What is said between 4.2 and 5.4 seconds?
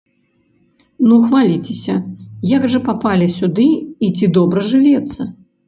добра жывецца?